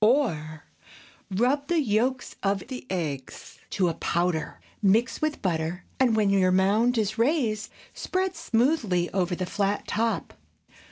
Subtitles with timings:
[0.03, 0.63] Or,
[1.29, 6.51] Rub the yolks of the eggs to a powder; mix with butter, and when your
[6.51, 10.33] mound is raised, spread smoothly over the flat top.